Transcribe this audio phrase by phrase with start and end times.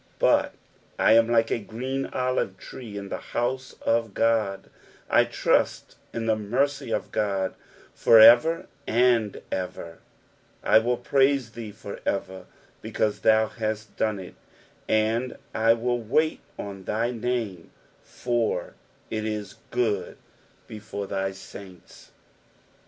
[0.15, 0.53] 8 But
[0.97, 4.71] I am like a green olive tree in the house of God:
[5.11, 7.53] I trust in the mercy of God
[7.93, 9.99] for ever and ever,
[10.63, 12.47] 9 I will praise thee for ever,
[12.81, 14.33] because thou hast done it:
[14.89, 17.69] and I will wait on thy name;
[18.03, 18.73] for
[19.11, 20.17] if is good
[20.67, 22.09] before thy saints.